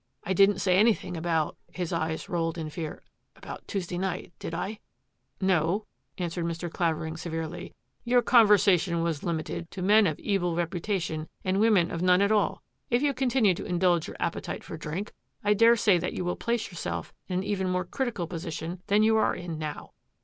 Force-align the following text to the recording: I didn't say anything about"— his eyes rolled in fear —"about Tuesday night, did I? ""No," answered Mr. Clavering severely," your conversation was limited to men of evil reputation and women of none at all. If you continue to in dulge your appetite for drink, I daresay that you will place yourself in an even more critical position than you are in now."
I 0.23 0.33
didn't 0.33 0.57
say 0.57 0.79
anything 0.79 1.15
about"— 1.15 1.57
his 1.79 1.93
eyes 1.93 2.27
rolled 2.27 2.57
in 2.57 2.71
fear 2.71 3.03
—"about 3.35 3.67
Tuesday 3.67 3.99
night, 3.99 4.33
did 4.39 4.51
I? 4.51 4.79
""No," 5.53 5.85
answered 6.17 6.45
Mr. 6.45 6.71
Clavering 6.73 7.17
severely," 7.17 7.75
your 8.11 8.23
conversation 8.23 9.03
was 9.03 9.21
limited 9.21 9.69
to 9.69 9.83
men 9.83 10.07
of 10.07 10.17
evil 10.17 10.55
reputation 10.55 11.27
and 11.45 11.59
women 11.59 11.91
of 11.91 12.01
none 12.01 12.23
at 12.23 12.31
all. 12.31 12.63
If 12.89 13.03
you 13.03 13.13
continue 13.13 13.53
to 13.53 13.63
in 13.65 13.77
dulge 13.77 14.07
your 14.07 14.17
appetite 14.19 14.63
for 14.63 14.75
drink, 14.75 15.13
I 15.43 15.53
daresay 15.53 15.99
that 15.99 16.13
you 16.13 16.25
will 16.25 16.35
place 16.35 16.69
yourself 16.71 17.13
in 17.27 17.37
an 17.37 17.43
even 17.43 17.69
more 17.69 17.85
critical 17.85 18.25
position 18.25 18.81
than 18.87 19.03
you 19.03 19.17
are 19.17 19.35
in 19.35 19.59
now." 19.59 19.91